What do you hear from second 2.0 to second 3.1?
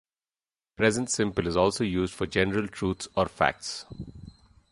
for general truths